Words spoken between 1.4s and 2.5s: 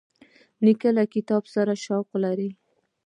سره شوق لري.